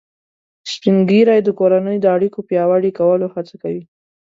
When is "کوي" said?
3.63-3.83